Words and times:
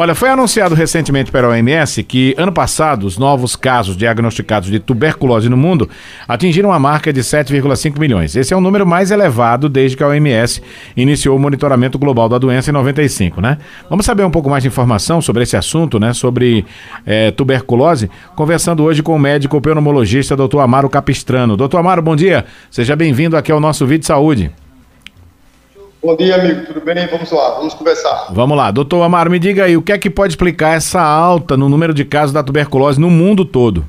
Olha, 0.00 0.14
foi 0.14 0.30
anunciado 0.30 0.74
recentemente 0.74 1.30
pela 1.30 1.48
OMS 1.48 2.02
que 2.04 2.34
ano 2.38 2.50
passado 2.50 3.04
os 3.04 3.18
novos 3.18 3.54
casos 3.54 3.98
diagnosticados 3.98 4.70
de 4.70 4.80
tuberculose 4.80 5.46
no 5.50 5.58
mundo 5.58 5.90
atingiram 6.26 6.72
a 6.72 6.78
marca 6.78 7.12
de 7.12 7.20
7,5 7.20 7.98
milhões. 7.98 8.34
Esse 8.34 8.54
é 8.54 8.56
o 8.56 8.62
número 8.62 8.86
mais 8.86 9.10
elevado 9.10 9.68
desde 9.68 9.98
que 9.98 10.02
a 10.02 10.08
OMS 10.08 10.62
iniciou 10.96 11.36
o 11.36 11.38
monitoramento 11.38 11.98
global 11.98 12.30
da 12.30 12.38
doença 12.38 12.70
em 12.70 12.72
95, 12.72 13.42
né? 13.42 13.58
Vamos 13.90 14.06
saber 14.06 14.24
um 14.24 14.30
pouco 14.30 14.48
mais 14.48 14.62
de 14.62 14.68
informação 14.68 15.20
sobre 15.20 15.42
esse 15.42 15.54
assunto, 15.54 16.00
né? 16.00 16.14
Sobre 16.14 16.64
é, 17.04 17.30
tuberculose, 17.30 18.10
conversando 18.34 18.82
hoje 18.82 19.02
com 19.02 19.14
o 19.14 19.18
médico 19.18 19.60
pneumologista 19.60 20.34
Dr. 20.34 20.60
Amaro 20.60 20.88
Capistrano. 20.88 21.58
Doutor 21.58 21.76
Amaro, 21.76 22.00
bom 22.00 22.16
dia. 22.16 22.46
Seja 22.70 22.96
bem-vindo 22.96 23.36
aqui 23.36 23.52
ao 23.52 23.60
nosso 23.60 23.84
vídeo 23.84 24.00
de 24.00 24.06
saúde. 24.06 24.50
Bom 26.02 26.16
dia, 26.16 26.34
amigo. 26.36 26.64
Tudo 26.64 26.80
bem? 26.80 27.06
Vamos 27.08 27.30
lá, 27.30 27.56
vamos 27.56 27.74
conversar. 27.74 28.28
Vamos 28.32 28.56
lá. 28.56 28.70
Doutor 28.70 29.02
Amaro, 29.02 29.30
me 29.30 29.38
diga 29.38 29.64
aí, 29.64 29.76
o 29.76 29.82
que 29.82 29.92
é 29.92 29.98
que 29.98 30.08
pode 30.08 30.32
explicar 30.32 30.74
essa 30.74 31.02
alta 31.02 31.58
no 31.58 31.68
número 31.68 31.92
de 31.92 32.06
casos 32.06 32.32
da 32.32 32.42
tuberculose 32.42 32.98
no 32.98 33.10
mundo 33.10 33.44
todo? 33.44 33.86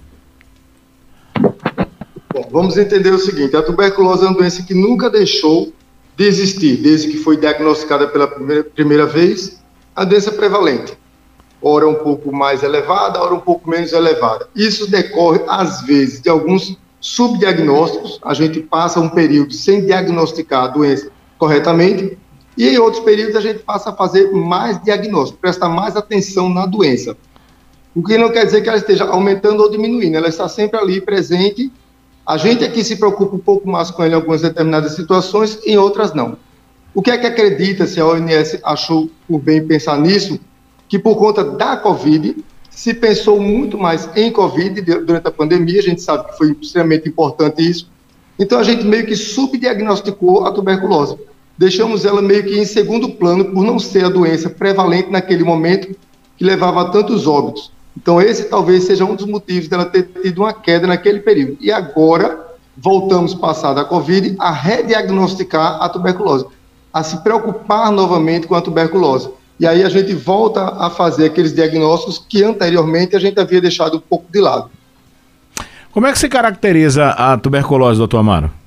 Bom, 2.34 2.50
vamos 2.52 2.78
entender 2.78 3.12
o 3.12 3.18
seguinte: 3.18 3.56
a 3.56 3.62
tuberculose 3.62 4.26
é 4.26 4.28
uma 4.28 4.38
doença 4.38 4.62
que 4.64 4.74
nunca 4.74 5.10
deixou 5.10 5.72
de 6.18 6.26
existir, 6.26 6.82
desde 6.82 7.10
que 7.12 7.18
foi 7.18 7.38
diagnosticada 7.38 8.06
pela 8.10 8.28
primeira, 8.28 8.64
primeira 8.66 9.06
vez, 9.06 9.64
a 9.96 10.04
doença 10.04 10.34
prevalente. 10.34 10.94
Ora 11.62 11.88
um 11.88 11.96
pouco 11.96 12.36
mais 12.36 12.62
elevada, 12.62 13.22
ora 13.22 13.34
um 13.34 13.40
pouco 13.40 13.70
menos 13.70 13.94
elevada. 13.94 14.50
Isso 14.54 14.92
decorre, 14.92 15.40
às 15.48 15.82
vezes, 15.84 16.22
de 16.22 16.30
alguns 16.30 16.78
subdiagnósticos. 17.00 18.20
A 18.22 18.34
gente 18.34 18.60
passa 18.60 19.00
um 19.00 19.08
período 19.08 19.54
sem 19.54 19.86
diagnosticar 19.86 20.66
a 20.66 20.68
doença 20.68 21.10
corretamente, 21.42 22.20
e 22.56 22.70
em 22.70 22.78
outros 22.78 23.04
períodos 23.04 23.36
a 23.36 23.42
gente 23.42 23.64
passa 23.64 23.90
a 23.90 23.94
fazer 23.94 24.32
mais 24.32 24.80
diagnóstico, 24.84 25.40
prestar 25.42 25.70
mais 25.70 25.96
atenção 25.96 26.48
na 26.48 26.68
doença. 26.68 27.18
O 27.96 28.04
que 28.04 28.16
não 28.16 28.32
quer 28.32 28.46
dizer 28.46 28.62
que 28.62 28.70
ela 28.70 28.78
esteja 28.78 29.06
aumentando 29.06 29.64
ou 29.64 29.72
diminuindo, 29.72 30.16
ela 30.16 30.28
está 30.28 30.48
sempre 30.48 30.80
ali 30.80 31.02
presente. 31.02 31.72
A 32.28 32.38
gente 32.38 32.64
aqui 32.64 32.84
se 32.84 32.96
preocupa 32.96 33.36
um 33.36 33.40
pouco 33.40 33.68
mais 33.68 33.90
com 33.90 34.04
ela 34.04 34.12
em 34.12 34.16
algumas 34.18 34.44
determinadas 34.44 34.96
situações, 34.96 35.58
em 35.66 35.80
outras 35.80 36.14
não. 36.14 36.38
O 36.94 37.02
que 37.02 37.10
é 37.10 37.18
que 37.18 37.26
acredita, 37.26 37.88
se 37.88 38.00
a 38.00 38.06
OMS 38.06 38.60
achou 38.64 39.10
por 39.28 39.40
bem 39.40 39.66
pensar 39.66 39.98
nisso, 39.98 40.40
que 40.88 41.00
por 41.00 41.16
conta 41.16 41.44
da 41.44 41.76
Covid, 41.76 42.36
se 42.70 42.94
pensou 42.94 43.42
muito 43.42 43.80
mais 43.80 44.08
em 44.16 44.32
Covid 44.32 44.80
durante 44.80 45.28
a 45.28 45.32
pandemia, 45.32 45.80
a 45.80 45.84
gente 45.84 46.04
sabe 46.04 46.30
que 46.30 46.38
foi 46.38 46.56
extremamente 46.62 47.10
importante 47.10 47.68
isso, 47.68 47.90
então 48.38 48.60
a 48.60 48.64
gente 48.64 48.86
meio 48.86 49.08
que 49.08 49.16
subdiagnosticou 49.16 50.46
a 50.46 50.52
tuberculose 50.52 51.18
deixamos 51.62 52.06
ela 52.06 52.24
meio 52.24 52.44
que 52.44 52.58
em 52.58 52.66
segundo 52.66 53.10
plano 53.10 53.46
por 53.46 53.64
não 53.64 53.78
ser 53.78 54.06
a 54.06 54.10
doença 54.10 54.50
prevalente 54.50 55.12
naquele 55.12 55.44
momento 55.44 55.96
que 56.36 56.44
levava 56.44 56.82
a 56.82 56.86
tantos 56.86 57.28
óbitos. 57.28 57.72
Então 57.96 58.20
esse 58.20 58.46
talvez 58.46 58.86
seja 58.86 59.06
um 59.06 59.14
dos 59.14 59.28
motivos 59.28 59.68
dela 59.68 59.86
ter 59.86 60.10
tido 60.24 60.40
uma 60.40 60.54
queda 60.54 60.88
naquele 60.88 61.20
período. 61.20 61.58
E 61.62 61.72
agora 61.72 62.48
voltamos, 62.76 63.36
passada 63.36 63.82
a 63.82 63.86
Covid, 63.86 64.36
a 64.40 64.50
rediagnosticar 64.50 65.78
a 65.80 65.88
tuberculose, 65.88 66.48
a 66.92 67.04
se 67.04 67.22
preocupar 67.22 67.92
novamente 67.92 68.48
com 68.48 68.56
a 68.56 68.62
tuberculose. 68.62 69.30
E 69.60 69.68
aí 69.68 69.84
a 69.84 69.90
gente 69.90 70.16
volta 70.16 70.64
a 70.64 70.90
fazer 70.90 71.28
aqueles 71.28 71.54
diagnósticos 71.54 72.26
que 72.28 72.44
anteriormente 72.44 73.16
a 73.16 73.20
gente 73.20 73.40
havia 73.40 73.62
deixado 73.62 73.98
um 73.98 74.02
pouco 74.02 74.26
de 74.32 74.42
lado. 74.42 74.72
Como 75.92 76.08
é 76.08 76.12
que 76.12 76.18
se 76.18 76.28
caracteriza 76.28 77.10
a 77.10 77.38
tuberculose, 77.38 78.00
doutor 78.00 78.18
Amaro? 78.18 78.61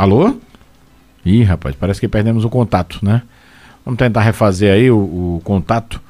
Alô? 0.00 0.34
Ih, 1.26 1.42
rapaz, 1.42 1.76
parece 1.76 2.00
que 2.00 2.08
perdemos 2.08 2.42
o 2.42 2.48
contato, 2.48 3.00
né? 3.02 3.20
Vamos 3.84 3.98
tentar 3.98 4.22
refazer 4.22 4.72
aí 4.72 4.90
o, 4.90 4.96
o 4.96 5.42
contato 5.44 6.00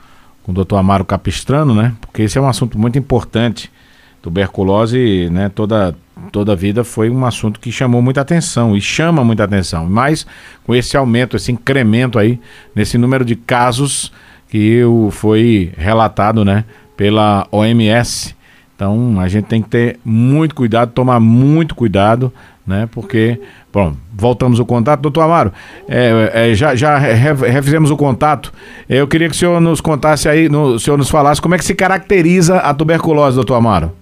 com 0.45 0.53
o 0.53 0.55
doutor 0.55 0.77
Amaro 0.77 1.05
Capistrano, 1.05 1.75
né? 1.75 1.93
Porque 2.01 2.23
esse 2.23 2.39
é 2.39 2.41
um 2.41 2.47
assunto 2.47 2.79
muito 2.79 2.97
importante. 3.01 3.69
Tuberculose, 4.23 5.29
né? 5.33 5.49
Toda, 5.49 5.97
toda 6.31 6.53
a 6.53 6.55
vida 6.55 6.85
foi 6.85 7.11
um 7.11 7.27
assunto 7.27 7.59
que 7.59 7.73
chamou 7.73 8.01
muita 8.01 8.21
atenção 8.21 8.77
e 8.77 8.81
chama 8.81 9.25
muita 9.25 9.43
atenção. 9.43 9.87
Mas 9.87 10.25
com 10.63 10.73
esse 10.73 10.97
aumento, 10.97 11.37
esse 11.37 11.51
incremento 11.51 12.17
aí, 12.17 12.39
nesse 12.73 12.97
número 12.97 13.25
de 13.25 13.35
casos 13.35 14.13
que 14.49 14.83
foi 15.11 15.73
relatado, 15.77 16.45
né? 16.45 16.65
Pela 16.97 17.45
OMS. 17.51 18.37
Então 18.77 19.19
a 19.19 19.27
gente 19.27 19.47
tem 19.47 19.61
que 19.61 19.69
ter 19.69 19.99
muito 20.05 20.55
cuidado, 20.55 20.93
tomar 20.93 21.19
muito 21.19 21.75
cuidado 21.75 22.33
né? 22.71 22.89
Porque, 22.91 23.39
bom, 23.73 23.95
voltamos 24.15 24.61
o 24.61 24.65
contato. 24.65 25.01
Doutor 25.01 25.23
Amaro, 25.23 25.53
é, 25.89 26.51
é, 26.51 26.55
já, 26.55 26.75
já 26.75 26.97
refizemos 26.97 27.91
o 27.91 27.97
contato. 27.97 28.53
Eu 28.89 29.07
queria 29.07 29.29
que 29.29 29.35
o 29.35 29.39
senhor 29.39 29.61
nos 29.61 29.81
contasse 29.81 30.29
aí, 30.29 30.49
no, 30.49 30.75
o 30.75 30.81
senhor 30.81 30.97
nos 30.97 31.11
falasse 31.11 31.43
como 31.43 31.55
é 31.55 31.59
que 31.59 31.65
se 31.65 31.75
caracteriza 31.75 32.59
a 32.59 32.73
tuberculose, 32.73 33.35
doutor 33.35 33.57
Amaro. 33.57 33.93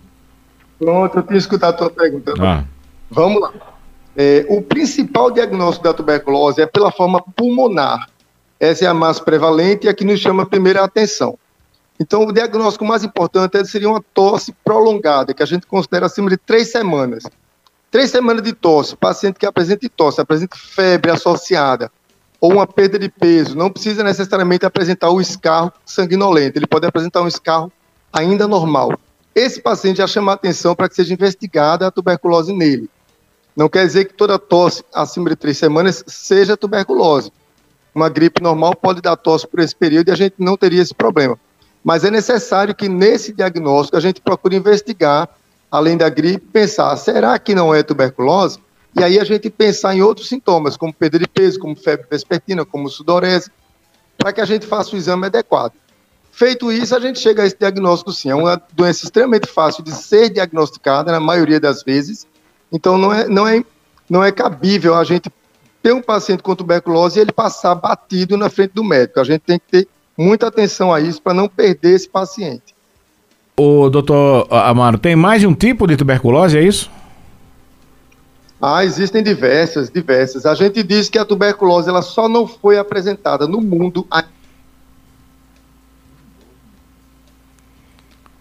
Pronto, 0.78 1.18
eu 1.18 1.22
tinha 1.22 1.38
escutado 1.38 1.74
a 1.74 1.76
tua 1.78 1.90
pergunta. 1.90 2.34
Ah. 2.38 2.62
Vamos 3.10 3.40
lá. 3.40 3.52
É, 4.14 4.44
o 4.48 4.60
principal 4.60 5.30
diagnóstico 5.30 5.84
da 5.84 5.94
tuberculose 5.94 6.60
é 6.60 6.66
pela 6.66 6.92
forma 6.92 7.22
pulmonar. 7.34 8.08
Essa 8.60 8.84
é 8.84 8.88
a 8.88 8.94
mais 8.94 9.18
prevalente 9.18 9.86
e 9.86 9.88
a 9.88 9.94
que 9.94 10.04
nos 10.04 10.20
chama 10.20 10.42
a 10.42 10.46
primeira 10.46 10.84
atenção. 10.84 11.38
Então, 11.98 12.24
o 12.24 12.32
diagnóstico 12.32 12.84
mais 12.84 13.02
importante 13.02 13.64
seria 13.66 13.88
uma 13.88 14.02
tosse 14.14 14.52
prolongada, 14.64 15.34
que 15.34 15.42
a 15.42 15.46
gente 15.46 15.66
considera 15.66 16.06
acima 16.06 16.30
de 16.30 16.36
três 16.36 16.70
semanas. 16.70 17.24
Três 17.90 18.10
semanas 18.10 18.42
de 18.42 18.52
tosse, 18.52 18.94
paciente 18.94 19.38
que 19.38 19.46
apresenta 19.46 19.88
tosse, 19.88 20.20
apresenta 20.20 20.56
febre 20.56 21.10
associada 21.10 21.90
ou 22.40 22.52
uma 22.52 22.66
perda 22.66 22.98
de 22.98 23.08
peso, 23.08 23.56
não 23.56 23.70
precisa 23.70 24.04
necessariamente 24.04 24.64
apresentar 24.64 25.10
o 25.10 25.20
escarro 25.20 25.72
sanguinolento, 25.84 26.58
ele 26.58 26.66
pode 26.66 26.86
apresentar 26.86 27.22
um 27.22 27.28
escarro 27.28 27.72
ainda 28.12 28.46
normal. 28.46 28.92
Esse 29.34 29.60
paciente 29.60 29.98
já 29.98 30.06
chama 30.06 30.32
a 30.32 30.34
atenção 30.34 30.74
para 30.74 30.88
que 30.88 30.94
seja 30.94 31.14
investigada 31.14 31.86
a 31.86 31.90
tuberculose 31.90 32.52
nele. 32.52 32.88
Não 33.56 33.68
quer 33.68 33.86
dizer 33.86 34.04
que 34.04 34.14
toda 34.14 34.38
tosse 34.38 34.84
acima 34.94 35.30
de 35.30 35.36
três 35.36 35.58
semanas 35.58 36.04
seja 36.06 36.56
tuberculose. 36.56 37.32
Uma 37.94 38.08
gripe 38.08 38.42
normal 38.42 38.74
pode 38.76 39.00
dar 39.00 39.16
tosse 39.16 39.46
por 39.46 39.60
esse 39.60 39.74
período 39.74 40.08
e 40.08 40.12
a 40.12 40.16
gente 40.16 40.34
não 40.38 40.56
teria 40.56 40.82
esse 40.82 40.94
problema. 40.94 41.38
Mas 41.82 42.04
é 42.04 42.10
necessário 42.10 42.74
que 42.74 42.88
nesse 42.88 43.32
diagnóstico 43.32 43.96
a 43.96 44.00
gente 44.00 44.20
procure 44.20 44.56
investigar 44.56 45.28
além 45.70 45.96
da 45.96 46.08
gripe, 46.08 46.46
pensar, 46.52 46.96
será 46.96 47.38
que 47.38 47.54
não 47.54 47.74
é 47.74 47.82
tuberculose? 47.82 48.58
E 48.98 49.04
aí 49.04 49.18
a 49.18 49.24
gente 49.24 49.50
pensar 49.50 49.94
em 49.94 50.02
outros 50.02 50.28
sintomas, 50.28 50.76
como 50.76 50.92
perda 50.92 51.18
de 51.18 51.28
peso, 51.28 51.58
como 51.58 51.76
febre 51.76 52.06
vespertina, 52.10 52.64
como 52.64 52.88
sudorese, 52.88 53.50
para 54.16 54.32
que 54.32 54.40
a 54.40 54.44
gente 54.44 54.66
faça 54.66 54.94
o 54.94 54.98
exame 54.98 55.26
adequado. 55.26 55.72
Feito 56.32 56.70
isso, 56.72 56.94
a 56.94 57.00
gente 57.00 57.18
chega 57.18 57.42
a 57.42 57.46
esse 57.46 57.56
diagnóstico 57.58 58.12
sim. 58.12 58.30
É 58.30 58.34
uma 58.34 58.60
doença 58.72 59.04
extremamente 59.04 59.46
fácil 59.46 59.82
de 59.82 59.92
ser 59.92 60.30
diagnosticada, 60.30 61.12
na 61.12 61.20
maioria 61.20 61.60
das 61.60 61.82
vezes. 61.82 62.26
Então, 62.72 62.96
não 62.96 63.12
é, 63.12 63.28
não 63.28 63.46
é, 63.46 63.64
não 64.08 64.24
é 64.24 64.32
cabível 64.32 64.94
a 64.94 65.04
gente 65.04 65.30
ter 65.82 65.92
um 65.92 66.02
paciente 66.02 66.42
com 66.42 66.54
tuberculose 66.54 67.18
e 67.18 67.22
ele 67.22 67.32
passar 67.32 67.74
batido 67.74 68.36
na 68.36 68.48
frente 68.48 68.72
do 68.72 68.84
médico. 68.84 69.20
A 69.20 69.24
gente 69.24 69.40
tem 69.42 69.58
que 69.58 69.66
ter 69.66 69.88
muita 70.16 70.46
atenção 70.48 70.92
a 70.92 71.00
isso 71.00 71.20
para 71.20 71.34
não 71.34 71.48
perder 71.48 71.94
esse 71.94 72.08
paciente. 72.08 72.74
O 73.60 73.90
doutor 73.90 74.46
Amaro, 74.52 74.98
tem 74.98 75.16
mais 75.16 75.40
de 75.40 75.46
um 75.48 75.52
tipo 75.52 75.84
de 75.88 75.96
tuberculose, 75.96 76.56
é 76.56 76.62
isso? 76.62 76.88
Ah, 78.62 78.84
existem 78.84 79.20
diversas, 79.20 79.90
diversas. 79.90 80.46
A 80.46 80.54
gente 80.54 80.80
diz 80.84 81.08
que 81.08 81.18
a 81.18 81.24
tuberculose 81.24 81.88
ela 81.88 82.00
só 82.00 82.28
não 82.28 82.46
foi 82.46 82.78
apresentada 82.78 83.48
no 83.48 83.60
mundo. 83.60 84.06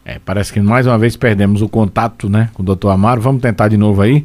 É, 0.06 0.20
parece 0.24 0.54
que 0.54 0.62
mais 0.62 0.86
uma 0.86 1.00
vez 1.00 1.18
perdemos 1.18 1.64
o 1.64 1.68
contato, 1.68 2.30
né, 2.30 2.52
com 2.54 2.62
o 2.62 2.66
doutor 2.66 2.92
Amaro. 2.92 3.20
Vamos 3.20 3.42
tentar 3.42 3.70
de 3.70 3.78
novo 3.78 4.04
aí. 4.04 4.24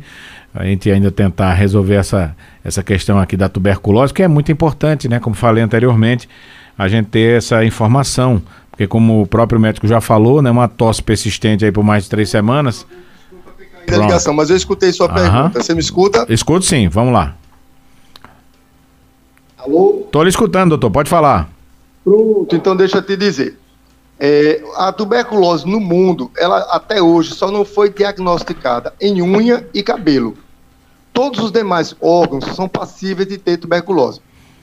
A 0.55 0.65
gente 0.67 0.91
ainda 0.91 1.11
tentar 1.11 1.55
resolver 1.55 1.95
essa, 1.95 2.37
essa 2.63 2.83
questão 2.83 3.19
aqui 3.19 3.35
da 3.35 3.49
tuberculose, 3.49 4.13
que 4.13 4.23
é 4.23 4.29
muito 4.29 4.53
importante, 4.53 5.09
né, 5.09 5.19
como 5.19 5.35
falei 5.35 5.65
anteriormente, 5.65 6.29
a 6.77 6.87
gente 6.87 7.07
ter 7.07 7.39
essa 7.39 7.65
informação 7.65 8.43
porque 8.73 8.87
como 8.87 9.23
o 9.23 9.27
próprio 9.27 9.61
médico 9.61 9.87
já 9.87 10.01
falou, 10.01 10.41
né, 10.41 10.51
uma 10.51 10.67
tosse 10.67 11.03
persistente 11.03 11.63
aí 11.65 11.71
por 11.71 11.85
mais 11.85 12.05
de 12.05 12.11
três 12.11 12.31
semanas. 12.31 12.87
Ligação, 13.87 14.33
mas 14.33 14.49
eu 14.49 14.57
escutei 14.57 14.91
sua 14.93 15.07
Aham. 15.07 15.15
pergunta. 15.15 15.63
Você 15.63 15.75
me 15.75 15.81
escuta? 15.81 16.27
Escuto 16.29 16.65
sim, 16.65 16.89
vamos 16.89 17.13
lá. 17.13 17.37
Alô? 19.59 20.07
Tô 20.11 20.23
lhe 20.23 20.31
escutando, 20.31 20.71
doutor, 20.71 20.91
pode 20.91 21.11
falar. 21.11 21.51
Pronto, 22.03 22.57
então 22.57 22.75
deixa 22.75 22.99
eu 22.99 23.03
te 23.03 23.17
dizer. 23.17 23.59
É, 24.19 24.63
a 24.77 24.91
tuberculose 24.93 25.67
no 25.67 25.79
mundo, 25.79 26.31
ela 26.39 26.61
até 26.71 27.03
hoje 27.03 27.35
só 27.35 27.51
não 27.51 27.65
foi 27.65 27.91
diagnosticada 27.91 28.95
em 29.01 29.21
unha 29.21 29.67
e 29.75 29.83
cabelo. 29.83 30.37
Todos 31.13 31.41
os 31.45 31.53
demais 31.53 31.95
órgãos 32.01 32.45
são 32.57 32.67
passíveis 32.69 33.29
de 33.29 33.37
ter 33.37 33.59
tuberculose. 33.59 34.21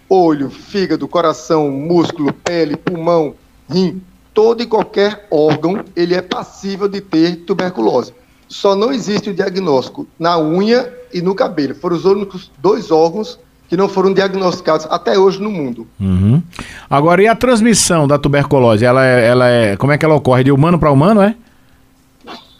Olho, 0.09 0.49
fígado, 0.49 1.07
coração, 1.07 1.69
músculo, 1.69 2.33
pele, 2.33 2.75
pulmão, 2.75 3.35
rim, 3.69 4.01
todo 4.33 4.61
e 4.61 4.65
qualquer 4.65 5.27
órgão, 5.29 5.83
ele 5.95 6.15
é 6.15 6.21
passível 6.21 6.87
de 6.87 7.01
ter 7.01 7.37
tuberculose. 7.37 8.13
Só 8.47 8.75
não 8.75 8.91
existe 8.91 9.29
o 9.29 9.33
diagnóstico 9.33 10.07
na 10.17 10.39
unha 10.39 10.91
e 11.13 11.21
no 11.21 11.35
cabelo. 11.35 11.75
Foram 11.75 11.95
os 11.95 12.05
únicos 12.05 12.51
dois 12.57 12.89
órgãos 12.89 13.39
que 13.67 13.77
não 13.77 13.87
foram 13.87 14.11
diagnosticados 14.11 14.87
até 14.89 15.17
hoje 15.17 15.39
no 15.39 15.51
mundo. 15.51 15.87
Uhum. 15.99 16.41
Agora, 16.89 17.21
e 17.21 17.27
a 17.27 17.35
transmissão 17.35 18.07
da 18.07 18.17
tuberculose? 18.17 18.83
Ela 18.83 19.05
é, 19.05 19.27
ela 19.27 19.47
é, 19.47 19.77
como 19.77 19.91
é 19.91 19.97
que 19.97 20.03
ela 20.03 20.15
ocorre? 20.15 20.43
De 20.43 20.51
humano 20.51 20.79
para 20.79 20.91
humano, 20.91 21.21
é? 21.21 21.35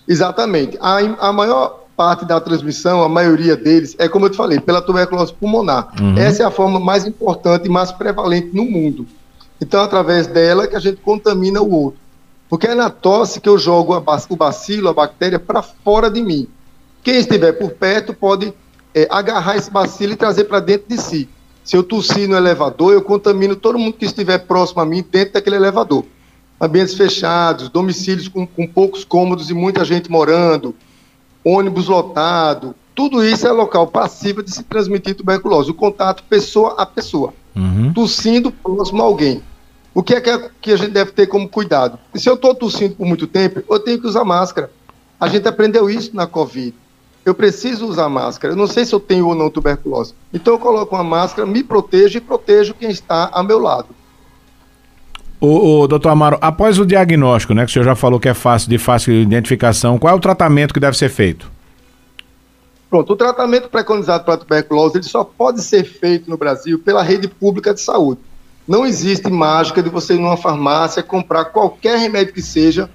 Exatamente. 0.08 0.78
A, 0.80 0.98
a 1.30 1.34
maior 1.34 1.80
parte 1.98 2.26
da 2.26 2.40
transmissão, 2.40 3.02
a 3.02 3.10
maioria 3.10 3.58
deles, 3.58 3.96
é 3.98 4.08
como 4.08 4.26
eu 4.26 4.30
te 4.30 4.38
falei, 4.38 4.60
pela 4.60 4.82
tuberculose 4.82 5.34
pulmonar. 5.34 5.90
Uhum. 6.00 6.18
Essa 6.18 6.44
é 6.44 6.46
a 6.46 6.52
forma 6.52 6.80
mais 6.80 7.06
importante 7.06 7.66
e 7.66 7.70
mais 7.70 7.92
prevalente 7.92 8.52
no 8.54 8.64
mundo. 8.64 9.08
Então, 9.62 9.82
através 9.82 10.28
dela 10.28 10.68
que 10.68 10.76
a 10.76 10.80
gente 10.80 11.02
contamina 11.02 11.62
o 11.62 11.72
outro. 11.72 12.00
Porque 12.50 12.68
é 12.68 12.76
na 12.76 12.90
tosse 12.90 13.40
que 13.40 13.48
eu 13.48 13.58
jogo 13.58 13.96
o 13.96 14.36
bacilo, 14.36 14.90
a 14.90 14.94
bactéria, 14.94 15.40
para 15.40 15.62
fora 15.62 16.10
de 16.10 16.22
mim. 16.22 16.48
Quem 17.04 17.18
estiver 17.18 17.54
por 17.54 17.72
perto 17.72 18.14
pode 18.14 18.54
é, 18.94 19.08
agarrar 19.10 19.56
esse 19.56 19.70
bacilo 19.70 20.14
e 20.14 20.16
trazer 20.16 20.46
para 20.46 20.60
dentro 20.60 20.88
de 20.88 20.98
si. 20.98 21.30
Se 21.64 21.78
eu 21.78 21.84
tossir 21.84 22.28
no 22.28 22.36
elevador, 22.36 22.94
eu 22.94 23.02
contamino 23.02 23.56
todo 23.56 23.78
mundo 23.78 23.94
que 23.94 24.06
estiver 24.06 24.40
próximo 24.40 24.82
a 24.82 24.86
mim 24.86 25.06
dentro 25.10 25.36
daquele 25.36 25.58
elevador. 25.58 26.04
Ambientes 26.60 26.96
fechados, 26.96 27.70
domicílios 27.70 28.28
com, 28.28 28.48
com 28.48 28.68
poucos 28.68 29.04
cômodos 29.06 29.50
e 29.50 29.54
muita 29.54 29.86
gente 29.86 30.10
morando, 30.10 30.76
ônibus 31.46 31.88
lotado, 31.88 32.76
tudo 32.96 33.24
isso 33.24 33.48
é 33.48 33.52
local 33.52 33.88
passível 33.88 34.44
de 34.44 34.52
se 34.52 34.64
transmitir 34.64 35.16
tuberculose. 35.16 35.72
O 35.72 35.74
contato 35.74 36.24
pessoa 36.24 36.76
a 36.78 36.86
pessoa, 36.86 37.34
uhum. 37.56 37.94
tossindo 37.94 38.52
próximo 38.52 39.02
a 39.02 39.06
alguém. 39.06 39.42
O 40.00 40.02
que 40.02 40.14
é 40.14 40.22
que 40.22 40.72
a 40.72 40.78
gente 40.78 40.92
deve 40.92 41.12
ter 41.12 41.28
como 41.28 41.50
cuidado? 41.50 42.00
Se 42.16 42.30
eu 42.30 42.36
estou 42.36 42.56
tossindo 42.56 42.96
por 42.96 43.06
muito 43.06 43.28
tempo, 43.28 43.62
eu 43.70 43.80
tenho 43.82 44.00
que 44.00 44.08
usar 44.08 44.24
máscara. 44.24 44.72
A 45.20 45.28
gente 45.28 45.46
aprendeu 45.46 45.90
isso 45.90 46.16
na 46.16 46.26
Covid 46.26 46.74
eu 47.26 47.36
preciso 47.36 47.86
usar 47.86 48.08
máscara. 48.08 48.54
Eu 48.54 48.58
não 48.58 48.66
sei 48.66 48.86
se 48.86 48.96
eu 48.96 49.00
tenho 49.00 49.28
ou 49.28 49.36
não 49.36 49.50
tuberculose. 49.50 50.14
Então 50.34 50.54
eu 50.54 50.58
coloco 50.58 50.96
uma 50.96 51.04
máscara, 51.04 51.46
me 51.46 51.62
protejo 51.62 52.18
e 52.18 52.22
protejo 52.22 52.74
quem 52.74 52.90
está 52.90 53.30
ao 53.34 53.44
meu 53.44 53.60
lado. 53.60 53.90
O, 55.40 55.82
o 55.82 55.88
doutor 55.88 56.10
Amaro, 56.10 56.38
após 56.40 56.80
o 56.80 56.86
diagnóstico, 56.86 57.54
né, 57.54 57.66
que 57.66 57.70
o 57.70 57.74
senhor 57.74 57.84
já 57.84 57.94
falou 57.94 58.22
que 58.22 58.30
é 58.30 58.34
fácil, 58.34 58.70
de 58.70 58.78
fácil 58.78 59.14
identificação, 59.14 60.00
qual 60.00 60.14
é 60.14 60.18
o 60.18 60.20
tratamento 60.22 60.74
que 60.74 60.80
deve 60.80 60.98
ser 60.98 61.10
feito? 61.10 61.52
Pronto, 62.90 63.12
o 63.12 63.16
tratamento 63.18 63.68
preconizado 63.68 64.24
para 64.24 64.36
a 64.36 64.38
tuberculose 64.38 64.98
ele 64.98 65.04
só 65.04 65.26
pode 65.26 65.62
ser 65.62 65.84
feito 65.84 66.30
no 66.30 66.38
Brasil 66.38 66.80
pela 66.80 67.04
rede 67.04 67.28
pública 67.28 67.74
de 67.74 67.82
saúde. 67.82 68.22
Não 68.70 68.86
existe 68.86 69.32
mágica 69.32 69.82
de 69.82 69.90
você 69.90 70.14
ir 70.14 70.20
numa 70.20 70.38
farmácia 70.38 71.02
comprar 71.02 71.46
qualquer 71.46 71.98
remédio 71.98 72.36
que 72.36 72.42
seja 72.44 72.88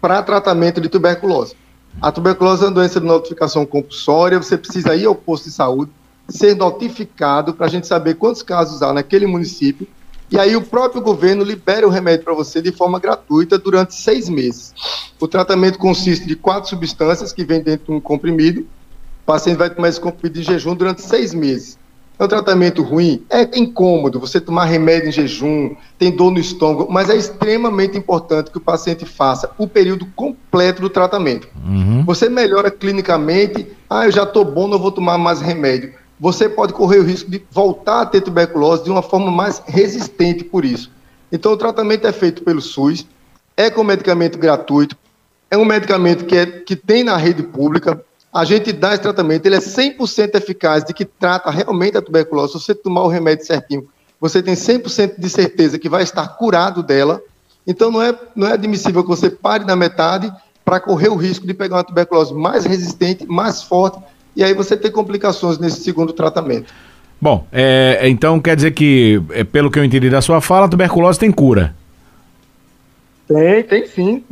para 0.00 0.20
tratamento 0.24 0.80
de 0.80 0.88
tuberculose. 0.88 1.54
A 2.02 2.10
tuberculose 2.10 2.64
é 2.64 2.66
uma 2.66 2.72
doença 2.72 3.00
de 3.00 3.06
notificação 3.06 3.64
compulsória, 3.64 4.42
você 4.42 4.58
precisa 4.58 4.96
ir 4.96 5.06
ao 5.06 5.14
posto 5.14 5.44
de 5.44 5.52
saúde, 5.52 5.92
ser 6.28 6.56
notificado 6.56 7.54
para 7.54 7.66
a 7.66 7.68
gente 7.68 7.86
saber 7.86 8.14
quantos 8.14 8.42
casos 8.42 8.82
há 8.82 8.92
naquele 8.92 9.24
município, 9.24 9.86
e 10.32 10.36
aí 10.36 10.56
o 10.56 10.62
próprio 10.62 11.00
governo 11.00 11.44
libera 11.44 11.86
o 11.86 11.90
remédio 11.90 12.24
para 12.24 12.34
você 12.34 12.60
de 12.60 12.72
forma 12.72 12.98
gratuita 12.98 13.56
durante 13.56 13.94
seis 13.94 14.28
meses. 14.28 14.74
O 15.20 15.28
tratamento 15.28 15.78
consiste 15.78 16.26
de 16.26 16.34
quatro 16.34 16.68
substâncias 16.68 17.32
que 17.32 17.44
vêm 17.44 17.62
dentro 17.62 17.86
de 17.86 17.92
um 17.92 18.00
comprimido, 18.00 18.62
o 18.62 19.24
paciente 19.24 19.58
vai 19.58 19.70
tomar 19.70 19.90
esse 19.90 20.00
comprimido 20.00 20.40
em 20.40 20.42
jejum 20.42 20.74
durante 20.74 21.02
seis 21.02 21.32
meses. 21.32 21.78
É 22.18 22.24
um 22.24 22.28
tratamento 22.28 22.82
ruim? 22.82 23.24
É 23.28 23.58
incômodo 23.58 24.20
você 24.20 24.40
tomar 24.40 24.66
remédio 24.66 25.08
em 25.08 25.12
jejum, 25.12 25.74
tem 25.98 26.14
dor 26.14 26.30
no 26.30 26.38
estômago, 26.38 26.86
mas 26.90 27.10
é 27.10 27.16
extremamente 27.16 27.98
importante 27.98 28.50
que 28.50 28.58
o 28.58 28.60
paciente 28.60 29.04
faça 29.04 29.50
o 29.58 29.66
período 29.66 30.06
completo 30.14 30.80
do 30.80 30.88
tratamento. 30.88 31.48
Uhum. 31.66 32.04
Você 32.04 32.28
melhora 32.28 32.70
clinicamente, 32.70 33.66
ah, 33.90 34.06
eu 34.06 34.12
já 34.12 34.22
estou 34.22 34.44
bom, 34.44 34.68
não 34.68 34.78
vou 34.78 34.92
tomar 34.92 35.18
mais 35.18 35.40
remédio. 35.40 35.92
Você 36.20 36.48
pode 36.48 36.72
correr 36.72 37.00
o 37.00 37.04
risco 37.04 37.28
de 37.28 37.42
voltar 37.50 38.02
a 38.02 38.06
ter 38.06 38.20
tuberculose 38.20 38.84
de 38.84 38.90
uma 38.90 39.02
forma 39.02 39.30
mais 39.30 39.60
resistente 39.66 40.44
por 40.44 40.64
isso. 40.64 40.92
Então, 41.32 41.52
o 41.52 41.56
tratamento 41.56 42.06
é 42.06 42.12
feito 42.12 42.44
pelo 42.44 42.60
SUS, 42.60 43.04
é 43.56 43.68
com 43.68 43.82
medicamento 43.82 44.38
gratuito, 44.38 44.96
é 45.50 45.56
um 45.56 45.64
medicamento 45.64 46.24
que, 46.24 46.36
é, 46.36 46.46
que 46.46 46.76
tem 46.76 47.02
na 47.02 47.16
rede 47.16 47.42
pública, 47.42 48.00
a 48.34 48.44
gente 48.44 48.72
dá 48.72 48.92
esse 48.92 49.02
tratamento, 49.02 49.46
ele 49.46 49.54
é 49.54 49.60
100% 49.60 50.34
eficaz 50.34 50.82
de 50.82 50.92
que 50.92 51.04
trata 51.04 51.52
realmente 51.52 51.96
a 51.96 52.02
tuberculose. 52.02 52.54
Se 52.54 52.58
você 52.58 52.74
tomar 52.74 53.04
o 53.04 53.08
remédio 53.08 53.46
certinho, 53.46 53.86
você 54.20 54.42
tem 54.42 54.54
100% 54.54 55.20
de 55.20 55.30
certeza 55.30 55.78
que 55.78 55.88
vai 55.88 56.02
estar 56.02 56.26
curado 56.36 56.82
dela. 56.82 57.22
Então 57.64 57.92
não 57.92 58.02
é, 58.02 58.12
não 58.34 58.48
é 58.48 58.54
admissível 58.54 59.04
que 59.04 59.08
você 59.08 59.30
pare 59.30 59.64
na 59.64 59.76
metade 59.76 60.32
para 60.64 60.80
correr 60.80 61.10
o 61.10 61.14
risco 61.14 61.46
de 61.46 61.54
pegar 61.54 61.76
uma 61.76 61.84
tuberculose 61.84 62.34
mais 62.34 62.64
resistente, 62.64 63.24
mais 63.24 63.62
forte, 63.62 63.98
e 64.34 64.42
aí 64.42 64.52
você 64.52 64.76
tem 64.76 64.90
complicações 64.90 65.58
nesse 65.58 65.80
segundo 65.82 66.12
tratamento. 66.12 66.72
Bom, 67.20 67.46
é, 67.52 68.00
então 68.08 68.40
quer 68.40 68.56
dizer 68.56 68.72
que, 68.72 69.22
é, 69.30 69.44
pelo 69.44 69.70
que 69.70 69.78
eu 69.78 69.84
entendi 69.84 70.10
da 70.10 70.20
sua 70.20 70.40
fala, 70.40 70.66
a 70.66 70.68
tuberculose 70.68 71.20
tem 71.20 71.30
cura? 71.30 71.74
Tem, 73.28 73.62
tem 73.62 73.86
sim. 73.86 74.24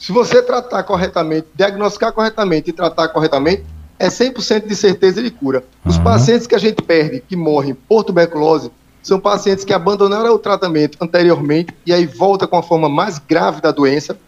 Se 0.00 0.12
você 0.12 0.42
tratar 0.42 0.82
corretamente, 0.82 1.46
diagnosticar 1.54 2.10
corretamente 2.14 2.70
e 2.70 2.72
tratar 2.72 3.08
corretamente, 3.08 3.66
é 3.98 4.08
100% 4.08 4.66
de 4.66 4.74
certeza 4.74 5.22
de 5.22 5.30
cura. 5.30 5.62
Os 5.84 5.98
uhum. 5.98 6.04
pacientes 6.04 6.46
que 6.46 6.54
a 6.54 6.58
gente 6.58 6.82
perde, 6.82 7.20
que 7.20 7.36
morrem 7.36 7.74
por 7.74 8.02
tuberculose, 8.02 8.72
são 9.02 9.20
pacientes 9.20 9.62
que 9.62 9.74
abandonaram 9.74 10.32
o 10.32 10.38
tratamento 10.38 10.96
anteriormente 11.02 11.74
e 11.84 11.92
aí 11.92 12.06
volta 12.06 12.46
com 12.46 12.56
a 12.56 12.62
forma 12.62 12.88
mais 12.88 13.18
grave 13.18 13.60
da 13.60 13.70
doença, 13.70 14.18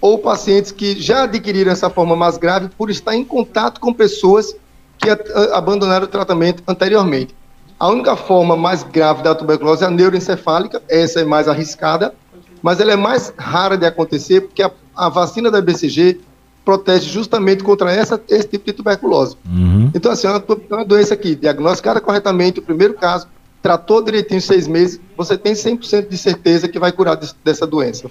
ou 0.00 0.18
pacientes 0.18 0.72
que 0.72 1.00
já 1.00 1.22
adquiriram 1.22 1.70
essa 1.70 1.88
forma 1.88 2.16
mais 2.16 2.36
grave 2.36 2.68
por 2.76 2.90
estar 2.90 3.14
em 3.14 3.24
contato 3.24 3.80
com 3.80 3.94
pessoas 3.94 4.56
que 4.98 5.08
abandonaram 5.52 6.06
o 6.06 6.08
tratamento 6.08 6.64
anteriormente. 6.66 7.32
A 7.78 7.88
única 7.88 8.16
forma 8.16 8.56
mais 8.56 8.82
grave 8.82 9.22
da 9.22 9.36
tuberculose 9.36 9.84
é 9.84 9.86
a 9.86 9.90
neuroencefálica, 9.90 10.82
essa 10.88 11.20
é 11.20 11.24
mais 11.24 11.46
arriscada, 11.46 12.12
mas 12.62 12.80
ela 12.80 12.92
é 12.92 12.96
mais 12.96 13.32
rara 13.36 13.76
de 13.76 13.86
acontecer 13.86 14.42
porque 14.42 14.62
a, 14.62 14.70
a 14.96 15.08
vacina 15.08 15.50
da 15.50 15.60
BCG 15.60 16.20
protege 16.64 17.08
justamente 17.10 17.64
contra 17.64 17.90
essa, 17.90 18.20
esse 18.28 18.46
tipo 18.46 18.66
de 18.66 18.72
tuberculose. 18.72 19.36
Uhum. 19.46 19.90
Então, 19.94 20.12
assim, 20.12 20.26
é 20.26 20.30
uma, 20.30 20.44
é 20.70 20.74
uma 20.74 20.84
doença 20.84 21.14
aqui, 21.14 21.34
diagnosticada 21.34 22.00
corretamente, 22.00 22.60
o 22.60 22.62
primeiro 22.62 22.94
caso, 22.94 23.26
tratou 23.62 24.02
direitinho 24.02 24.40
seis 24.40 24.66
meses, 24.66 25.00
você 25.16 25.36
tem 25.36 25.52
100% 25.52 26.08
de 26.08 26.16
certeza 26.16 26.68
que 26.68 26.78
vai 26.78 26.92
curar 26.92 27.16
de, 27.16 27.30
dessa 27.44 27.66
doença. 27.66 28.08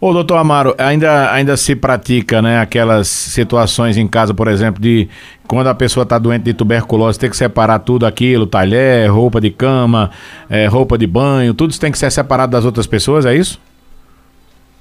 Ô, 0.00 0.14
doutor 0.14 0.38
Amaro, 0.38 0.74
ainda, 0.78 1.30
ainda 1.30 1.58
se 1.58 1.76
pratica, 1.76 2.40
né, 2.40 2.58
aquelas 2.58 3.06
situações 3.06 3.98
em 3.98 4.08
casa, 4.08 4.32
por 4.32 4.48
exemplo, 4.48 4.80
de 4.80 5.06
quando 5.46 5.66
a 5.66 5.74
pessoa 5.74 6.04
está 6.04 6.18
doente 6.18 6.44
de 6.44 6.54
tuberculose, 6.54 7.18
ter 7.18 7.28
que 7.28 7.36
separar 7.36 7.80
tudo 7.80 8.06
aquilo, 8.06 8.46
talher, 8.46 9.10
roupa 9.10 9.42
de 9.42 9.50
cama, 9.50 10.10
é, 10.48 10.66
roupa 10.66 10.96
de 10.96 11.06
banho, 11.06 11.52
tudo 11.52 11.72
isso 11.72 11.80
tem 11.80 11.92
que 11.92 11.98
ser 11.98 12.10
separado 12.10 12.52
das 12.52 12.64
outras 12.64 12.86
pessoas, 12.86 13.26
é 13.26 13.36
isso? 13.36 13.60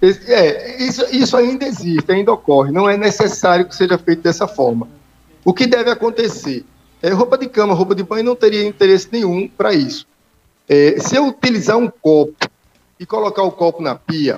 É, 0.02 0.82
isso, 0.82 1.06
isso 1.12 1.36
ainda 1.36 1.66
existe, 1.66 2.12
ainda 2.12 2.32
ocorre. 2.32 2.72
Não 2.72 2.90
é 2.90 2.96
necessário 2.98 3.66
que 3.66 3.76
seja 3.76 3.98
feito 3.98 4.22
dessa 4.22 4.48
forma. 4.48 4.88
O 5.44 5.54
que 5.54 5.68
deve 5.68 5.90
acontecer? 5.90 6.66
É, 7.02 7.10
roupa 7.10 7.38
de 7.38 7.48
cama, 7.48 7.74
roupa 7.74 7.96
de 7.96 8.04
banho 8.04 8.24
não 8.24 8.36
teria 8.36 8.66
interesse 8.66 9.08
nenhum 9.12 9.48
para 9.48 9.74
isso. 9.74 10.06
É, 10.68 11.00
se 11.00 11.16
eu 11.16 11.28
utilizar 11.28 11.78
um 11.78 11.90
copo 11.90 12.48
e 13.00 13.06
colocar 13.06 13.44
o 13.44 13.52
copo 13.52 13.82
na 13.82 13.96
pia, 13.96 14.38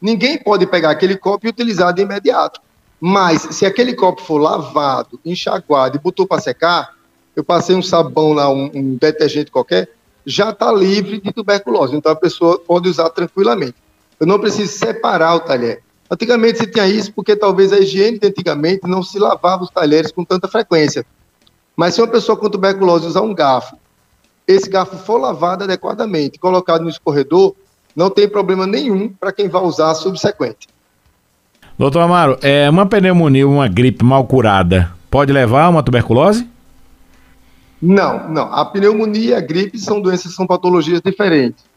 ninguém 0.00 0.38
pode 0.38 0.66
pegar 0.66 0.90
aquele 0.90 1.16
copo 1.16 1.46
e 1.46 1.50
utilizar 1.50 1.92
de 1.92 2.02
imediato. 2.02 2.60
Mas 3.00 3.42
se 3.50 3.66
aquele 3.66 3.94
copo 3.94 4.22
for 4.22 4.38
lavado, 4.38 5.18
enxaguado 5.24 5.96
e 5.96 6.00
botou 6.00 6.26
para 6.26 6.40
secar, 6.40 6.94
eu 7.34 7.42
passei 7.42 7.74
um 7.74 7.82
sabão 7.82 8.32
lá, 8.32 8.48
um, 8.48 8.70
um 8.74 8.94
detergente 8.94 9.50
qualquer, 9.50 9.90
já 10.24 10.50
está 10.50 10.70
livre 10.70 11.20
de 11.20 11.32
tuberculose. 11.32 11.96
Então 11.96 12.12
a 12.12 12.16
pessoa 12.16 12.58
pode 12.58 12.88
usar 12.88 13.10
tranquilamente. 13.10 13.74
Eu 14.18 14.26
não 14.26 14.38
preciso 14.38 14.72
separar 14.72 15.34
o 15.34 15.40
talher. 15.40 15.82
Antigamente 16.12 16.58
se 16.58 16.66
tinha 16.66 16.86
isso 16.86 17.10
porque 17.14 17.34
talvez 17.34 17.72
a 17.72 17.78
higiene 17.78 18.18
de 18.18 18.26
antigamente 18.26 18.86
não 18.86 19.02
se 19.02 19.18
lavava 19.18 19.62
os 19.62 19.70
talheres 19.70 20.12
com 20.12 20.22
tanta 20.22 20.46
frequência. 20.46 21.06
Mas 21.74 21.94
se 21.94 22.02
uma 22.02 22.06
pessoa 22.06 22.36
com 22.36 22.50
tuberculose 22.50 23.06
usar 23.06 23.22
um 23.22 23.34
garfo, 23.34 23.76
esse 24.46 24.68
garfo 24.68 24.98
for 24.98 25.16
lavado 25.16 25.64
adequadamente, 25.64 26.38
colocado 26.38 26.82
no 26.82 26.90
escorredor, 26.90 27.54
não 27.96 28.10
tem 28.10 28.28
problema 28.28 28.66
nenhum 28.66 29.08
para 29.08 29.32
quem 29.32 29.48
vai 29.48 29.62
usar 29.62 29.94
subsequente. 29.94 30.68
Doutor 31.78 32.00
Amaro, 32.00 32.38
é 32.42 32.68
uma 32.68 32.84
pneumonia, 32.84 33.48
uma 33.48 33.66
gripe 33.66 34.04
mal 34.04 34.26
curada, 34.26 34.92
pode 35.10 35.32
levar 35.32 35.64
a 35.64 35.68
uma 35.70 35.82
tuberculose? 35.82 36.46
Não, 37.80 38.28
não. 38.28 38.52
A 38.52 38.66
pneumonia 38.66 39.30
e 39.30 39.34
a 39.34 39.40
gripe 39.40 39.78
são 39.78 39.98
doenças, 39.98 40.34
são 40.34 40.46
patologias 40.46 41.00
diferentes 41.00 41.71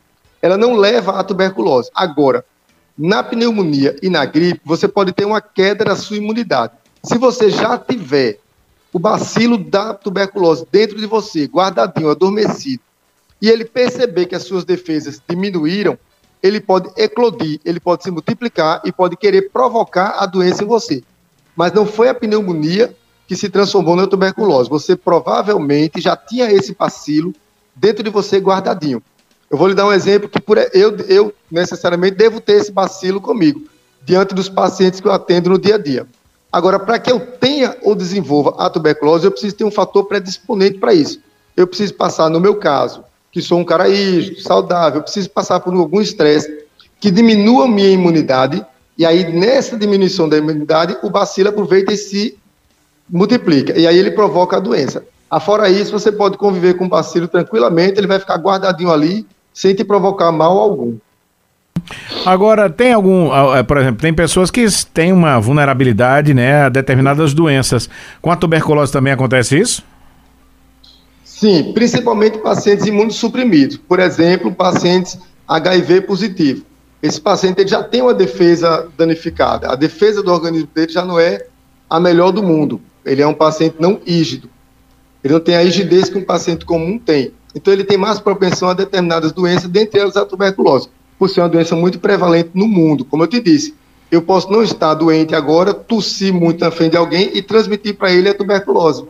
ela 0.46 0.60
não 0.60 0.76
leva 0.76 1.14
à 1.14 1.24
tuberculose. 1.24 1.90
Agora, 1.92 2.46
na 2.96 3.24
pneumonia 3.24 3.96
e 4.00 4.12
na 4.12 4.26
gripe, 4.26 4.62
você 4.64 4.88
pode 4.88 5.12
ter 5.12 5.26
uma 5.26 5.42
queda 5.42 5.84
da 5.84 5.96
sua 5.96 6.18
imunidade. 6.18 6.74
Se 7.02 7.18
você 7.18 7.50
já 7.50 7.80
tiver 7.80 8.38
o 8.94 9.00
bacilo 9.00 9.58
da 9.58 9.96
tuberculose 9.96 10.68
dentro 10.72 11.00
de 11.00 11.08
você, 11.08 11.46
guardadinho, 11.46 12.12
adormecido, 12.12 12.84
e 13.42 13.50
ele 13.50 13.66
perceber 13.66 14.28
que 14.28 14.36
as 14.36 14.44
suas 14.44 14.64
defesas 14.64 15.20
diminuíram, 15.28 15.98
ele 16.44 16.62
pode 16.62 16.92
eclodir, 16.96 17.60
ele 17.66 17.80
pode 17.80 18.04
se 18.04 18.12
multiplicar 18.12 18.84
e 18.86 18.92
pode 18.92 19.18
querer 19.18 19.50
provocar 19.50 20.18
a 20.20 20.28
doença 20.28 20.64
em 20.64 20.68
você. 20.68 21.04
Mas 21.56 21.74
não 21.74 21.88
foi 21.88 22.08
a 22.08 22.14
pneumonia 22.14 22.96
que 23.28 23.36
se 23.36 23.50
transformou 23.50 23.96
na 23.96 24.06
tuberculose. 24.06 24.70
Você 24.70 24.96
provavelmente 24.96 26.00
já 26.00 26.16
tinha 26.16 26.52
esse 26.52 26.76
bacilo 26.76 27.34
dentro 27.76 28.04
de 28.04 28.12
você 28.12 28.38
guardadinho. 28.38 29.02
Eu 29.50 29.58
vou 29.58 29.68
lhe 29.68 29.74
dar 29.74 29.86
um 29.86 29.94
exemplo 29.94 30.28
que 30.28 30.42
por, 30.42 30.58
eu, 30.74 30.96
eu 31.08 31.34
necessariamente 31.52 32.16
devo 32.16 32.42
ter 32.42 32.54
esse 32.54 32.72
bacilo 32.72 33.22
comigo, 33.22 33.62
diante 34.04 34.34
dos 34.34 34.50
pacientes 34.50 35.00
que 35.00 35.08
eu 35.08 35.12
atendo 35.12 35.50
no 35.50 35.60
dia 35.60 35.76
a 35.76 35.78
dia. 35.78 36.08
Agora, 36.52 36.80
para 36.80 36.98
que 36.98 37.12
eu 37.12 37.20
tenha 37.20 37.76
ou 37.82 37.94
desenvolva 37.94 38.56
a 38.58 38.70
tuberculose, 38.70 39.26
eu 39.26 39.32
preciso 39.32 39.56
ter 39.56 39.64
um 39.66 39.72
fator 39.72 40.06
predisponente 40.06 40.78
para 40.78 40.94
isso. 40.94 41.20
Eu 41.56 41.68
preciso 41.68 41.94
passar, 41.94 42.30
no 42.30 42.40
meu 42.40 42.56
caso, 42.56 43.04
que 43.32 43.42
sou 43.42 43.60
um 43.60 43.66
cara 43.66 43.88
rígido, 43.88 44.40
saudável, 44.42 45.00
eu 45.00 45.04
preciso 45.04 45.30
passar 45.30 45.60
por 45.60 45.74
algum 45.74 46.02
estresse 46.02 46.66
que 47.00 47.12
diminua 47.12 47.66
a 47.66 47.68
minha 47.68 47.90
imunidade, 47.90 48.66
e 48.98 49.06
aí 49.06 49.32
nessa 49.34 49.78
diminuição 49.78 50.30
da 50.30 50.38
imunidade, 50.38 50.98
o 51.04 51.10
bacilo 51.10 51.50
aproveita 51.50 51.94
e 51.94 51.98
se 51.98 52.38
multiplica, 53.10 53.78
e 53.78 53.86
aí 53.86 53.98
ele 53.98 54.12
provoca 54.12 54.56
a 54.56 54.60
doença. 54.60 55.04
Afora 55.36 55.68
isso, 55.68 55.92
você 55.92 56.14
pode 56.14 56.38
conviver 56.38 56.76
com 56.76 56.86
o 56.86 56.88
bacilo 56.88 57.28
tranquilamente, 57.28 58.00
ele 58.00 58.08
vai 58.08 58.18
ficar 58.20 58.38
guardadinho 58.38 58.90
ali, 58.90 59.28
sem 59.54 59.76
te 59.76 59.84
provocar 59.84 60.32
mal 60.32 60.58
algum. 60.58 60.96
Agora, 62.26 62.70
tem 62.70 62.94
algum, 62.94 63.36
é, 63.54 63.62
por 63.62 63.76
exemplo, 63.76 64.00
tem 64.00 64.14
pessoas 64.14 64.50
que 64.50 64.66
têm 64.94 65.12
uma 65.12 65.38
vulnerabilidade 65.38 66.34
né, 66.34 66.62
a 66.62 66.70
determinadas 66.70 67.34
doenças. 67.34 67.90
Com 68.22 68.32
a 68.32 68.38
tuberculose 68.38 68.94
também 68.94 69.12
acontece 69.12 69.60
isso? 69.60 69.84
Sim, 71.26 71.74
principalmente 71.74 72.38
pacientes 72.38 72.86
imunossuprimidos. 72.86 73.76
Por 73.76 74.00
exemplo, 74.00 74.56
pacientes 74.56 75.20
HIV 75.46 76.04
positivo. 76.04 76.64
Esse 77.04 77.20
paciente 77.20 77.60
ele 77.60 77.68
já 77.68 77.84
tem 77.84 78.02
uma 78.02 78.14
defesa 78.14 78.88
danificada. 78.98 79.70
A 79.70 79.76
defesa 79.76 80.24
do 80.24 80.32
organismo 80.32 80.70
dele 80.74 80.94
já 80.94 81.04
não 81.04 81.20
é 81.20 81.46
a 81.90 82.00
melhor 82.00 82.32
do 82.32 82.42
mundo. 82.42 82.80
Ele 83.04 83.22
é 83.22 83.28
um 83.28 83.34
paciente 83.34 83.76
não 83.80 84.00
rígido. 84.06 84.55
Ele 85.26 85.34
não 85.34 85.40
tem 85.40 85.56
a 85.56 85.62
rigidez 85.62 86.08
que 86.08 86.20
um 86.20 86.24
paciente 86.24 86.64
comum 86.66 87.00
tem. 87.00 87.32
Então, 87.56 87.74
ele 87.74 87.84
tem 87.84 87.98
mais 87.98 88.20
propensão 88.20 88.70
a 88.70 88.76
determinadas 88.76 89.32
doenças, 89.32 89.68
dentre 89.68 90.00
elas 90.00 90.16
a 90.16 90.24
tuberculose, 90.24 90.88
por 91.18 91.28
ser 91.28 91.42
uma 91.42 91.50
doença 91.50 91.76
muito 91.76 91.98
prevalente 91.98 92.52
no 92.54 92.68
mundo. 92.68 93.04
Como 93.04 93.24
eu 93.24 93.28
te 93.28 93.40
disse, 93.40 93.74
eu 94.12 94.22
posso 94.22 94.52
não 94.52 94.62
estar 94.62 94.94
doente 94.94 95.34
agora, 95.34 95.74
tossir 95.74 96.32
muito 96.32 96.64
na 96.64 96.70
frente 96.70 96.92
de 96.92 96.98
alguém 96.98 97.32
e 97.34 97.42
transmitir 97.42 97.96
para 97.96 98.12
ele 98.12 98.30
a 98.30 98.36
tuberculose. 98.36 99.04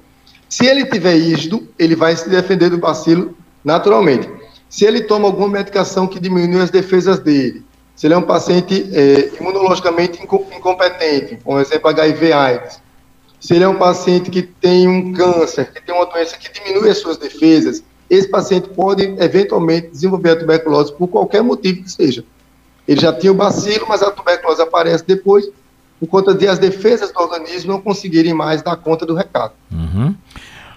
Se 0.47 0.65
ele 0.65 0.85
tiver 0.85 1.15
rígido, 1.15 1.67
ele 1.77 1.97
vai 1.97 2.15
se 2.15 2.29
defender 2.29 2.69
do 2.69 2.77
bacilo 2.77 3.35
naturalmente. 3.61 4.29
Se 4.69 4.85
ele 4.85 5.01
toma 5.01 5.27
alguma 5.27 5.49
medicação 5.49 6.07
que 6.07 6.17
diminui 6.17 6.61
as 6.61 6.69
defesas 6.69 7.19
dele, 7.19 7.61
se 7.93 8.07
ele 8.07 8.13
é 8.13 8.17
um 8.17 8.21
paciente 8.21 8.89
é, 8.93 9.31
imunologicamente 9.37 10.23
incompetente, 10.23 11.39
por 11.43 11.59
exemplo, 11.59 11.89
HIV/AIDS, 11.89 12.84
se 13.45 13.53
ele 13.53 13.63
é 13.63 13.67
um 13.67 13.77
paciente 13.77 14.31
que 14.31 14.41
tem 14.41 14.87
um 14.87 15.13
câncer, 15.13 15.71
que 15.71 15.79
tem 15.79 15.93
uma 15.93 16.07
doença 16.07 16.35
que 16.35 16.51
diminui 16.51 16.89
as 16.89 16.97
suas 16.97 17.15
defesas, 17.15 17.83
esse 18.09 18.27
paciente 18.27 18.69
pode 18.69 19.03
eventualmente 19.19 19.89
desenvolver 19.89 20.31
a 20.31 20.35
tuberculose 20.35 20.91
por 20.93 21.07
qualquer 21.07 21.43
motivo 21.43 21.83
que 21.83 21.91
seja. 21.91 22.23
Ele 22.87 22.99
já 22.99 23.13
tinha 23.13 23.31
o 23.31 23.35
bacilo, 23.35 23.85
mas 23.87 24.01
a 24.01 24.09
tuberculose 24.09 24.63
aparece 24.63 25.03
depois 25.05 25.47
por 25.99 26.07
conta 26.07 26.33
de 26.33 26.47
as 26.47 26.57
defesas 26.57 27.11
do 27.11 27.19
organismo 27.19 27.73
não 27.73 27.81
conseguirem 27.81 28.33
mais 28.33 28.63
dar 28.63 28.77
conta 28.77 29.05
do 29.05 29.13
recado. 29.13 29.53
Uhum. 29.71 30.15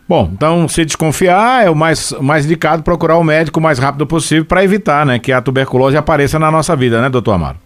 Bom, 0.06 0.28
então 0.30 0.68
se 0.68 0.84
desconfiar, 0.84 1.64
é 1.64 1.70
o 1.70 1.74
mais, 1.74 2.12
mais 2.20 2.44
indicado 2.44 2.82
procurar 2.82 3.16
o 3.16 3.24
médico 3.24 3.60
o 3.60 3.62
mais 3.62 3.78
rápido 3.78 4.06
possível 4.06 4.44
para 4.44 4.62
evitar 4.62 5.06
né, 5.06 5.18
que 5.18 5.32
a 5.32 5.40
tuberculose 5.40 5.96
apareça 5.96 6.38
na 6.38 6.50
nossa 6.50 6.76
vida, 6.76 7.00
né, 7.00 7.08
doutor 7.08 7.32
Amaro? 7.32 7.56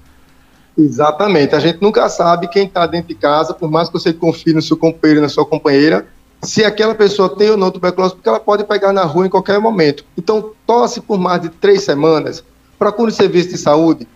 Exatamente. 0.77 1.55
A 1.55 1.61
gente 1.61 1.81
nunca 1.83 2.09
sabe 2.09 2.49
quem 2.49 2.67
está 2.67 2.87
dentro 2.87 3.09
de 3.09 3.15
casa, 3.15 3.53
por 3.53 3.71
mais 3.71 3.89
que 3.89 3.95
você 3.95 4.13
confie 4.13 4.53
no 4.53 4.63
seu 4.63 4.77
companheiro 4.77 5.21
na 5.21 5.29
sua 5.29 5.45
companheira, 5.45 6.07
se 6.43 6.65
aquela 6.65 6.95
pessoa 6.95 7.29
tem 7.29 7.51
ou 7.51 7.57
não 7.57 7.71
tuberculose, 7.71 8.15
porque 8.15 8.29
ela 8.29 8.41
pode 8.41 8.65
pegar 8.65 8.93
na 8.93 9.05
rua 9.05 9.27
em 9.27 9.31
qualquer 9.31 9.61
momento. 9.61 10.05
Então, 10.17 10.53
tosse 10.67 11.01
por 11.01 11.19
mais 11.19 11.41
de 11.43 11.49
três 11.49 11.83
semanas, 11.83 12.43
procure 12.79 13.13
o 13.13 13.15
serviço 13.15 13.51
de 13.51 13.59
saúde, 13.59 14.09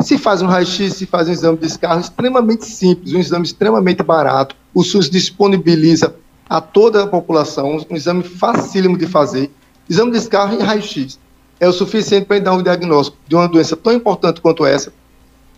se 0.00 0.16
faz 0.18 0.40
um 0.40 0.46
raio-x, 0.46 0.94
se 0.94 1.06
faz 1.06 1.28
um 1.28 1.32
exame 1.32 1.56
de 1.58 1.66
descarga 1.66 2.00
extremamente 2.00 2.64
simples, 2.64 3.12
um 3.12 3.18
exame 3.18 3.44
extremamente 3.44 4.02
barato, 4.02 4.56
o 4.72 4.82
SUS 4.82 5.10
disponibiliza 5.10 6.14
a 6.48 6.60
toda 6.60 7.04
a 7.04 7.06
população, 7.06 7.78
um 7.90 7.96
exame 7.96 8.22
facílimo 8.22 8.96
de 8.96 9.06
fazer, 9.06 9.50
exame 9.88 10.10
de 10.10 10.18
descarga 10.18 10.54
e 10.54 10.62
raio-x. 10.62 11.18
É 11.60 11.68
o 11.68 11.72
suficiente 11.72 12.26
para 12.26 12.40
dar 12.40 12.52
um 12.52 12.62
diagnóstico 12.62 13.16
de 13.26 13.34
uma 13.34 13.48
doença 13.48 13.76
tão 13.76 13.92
importante 13.92 14.40
quanto 14.40 14.66
essa. 14.66 14.92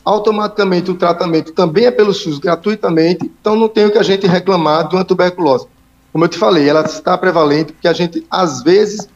Automaticamente 0.06 0.88
o 0.88 0.94
tratamento 0.94 1.50
também 1.50 1.86
é 1.86 1.90
pelo 1.90 2.14
SUS 2.14 2.38
gratuitamente, 2.38 3.24
então 3.24 3.56
não 3.56 3.68
tem 3.68 3.86
o 3.86 3.90
que 3.90 3.98
a 3.98 4.04
gente 4.04 4.24
reclamar 4.24 4.88
de 4.88 4.94
uma 4.94 5.04
tuberculose. 5.04 5.66
Como 6.12 6.24
eu 6.24 6.28
te 6.28 6.38
falei, 6.38 6.68
ela 6.68 6.82
está 6.82 7.18
prevalente 7.18 7.72
porque 7.72 7.88
a 7.88 7.92
gente, 7.92 8.24
às 8.30 8.62
vezes, 8.62 9.08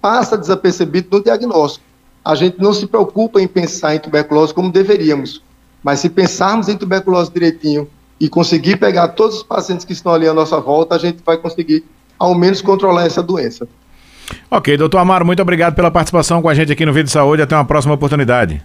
passa 0.00 0.38
desapercebido 0.38 1.08
no 1.12 1.22
diagnóstico. 1.22 1.84
A 2.24 2.34
gente 2.34 2.58
não 2.58 2.72
se 2.72 2.86
preocupa 2.86 3.38
em 3.38 3.46
pensar 3.46 3.94
em 3.94 3.98
tuberculose 3.98 4.54
como 4.54 4.72
deveríamos, 4.72 5.42
mas 5.82 6.00
se 6.00 6.08
pensarmos 6.08 6.70
em 6.70 6.76
tuberculose 6.78 7.30
direitinho 7.30 7.86
e 8.18 8.26
conseguir 8.26 8.78
pegar 8.78 9.08
todos 9.08 9.36
os 9.36 9.42
pacientes 9.42 9.84
que 9.84 9.92
estão 9.92 10.10
ali 10.10 10.26
à 10.26 10.32
nossa 10.32 10.58
volta, 10.58 10.94
a 10.94 10.98
gente 10.98 11.18
vai 11.22 11.36
conseguir, 11.36 11.84
ao 12.18 12.34
menos, 12.34 12.62
controlar 12.62 13.04
essa 13.04 13.22
doença. 13.22 13.68
Ok, 14.50 14.74
doutor 14.78 15.00
Amaro, 15.00 15.26
muito 15.26 15.42
obrigado 15.42 15.74
pela 15.74 15.90
participação 15.90 16.40
com 16.40 16.48
a 16.48 16.54
gente 16.54 16.72
aqui 16.72 16.86
no 16.86 16.94
Vídeo 16.94 17.10
Saúde. 17.10 17.42
Até 17.42 17.54
uma 17.54 17.64
próxima 17.66 17.92
oportunidade. 17.92 18.62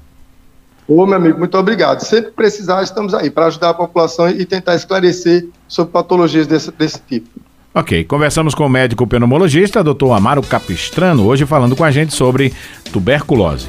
Ô, 0.87 1.05
meu 1.05 1.15
amigo, 1.15 1.39
muito 1.39 1.57
obrigado. 1.57 2.01
Sempre 2.01 2.29
que 2.29 2.35
precisar, 2.35 2.83
estamos 2.83 3.13
aí 3.13 3.29
para 3.29 3.47
ajudar 3.47 3.71
a 3.71 3.73
população 3.73 4.29
e 4.29 4.45
tentar 4.45 4.75
esclarecer 4.75 5.47
sobre 5.67 5.91
patologias 5.91 6.45
desse, 6.45 6.71
desse 6.71 6.99
tipo. 7.01 7.27
Ok, 7.73 8.05
conversamos 8.05 8.55
com 8.55 8.65
o 8.65 8.69
médico 8.69 9.05
pneumologista, 9.05 9.83
Dr. 9.83 10.11
Amaro 10.15 10.41
Capistrano, 10.41 11.25
hoje 11.25 11.45
falando 11.45 11.75
com 11.75 11.83
a 11.83 11.91
gente 11.91 12.13
sobre 12.13 12.53
tuberculose. 12.93 13.67